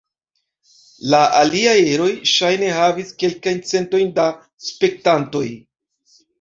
[1.13, 4.29] La aliaj eroj ŝajne havis kelkajn centojn da
[4.73, 5.47] spektantoj.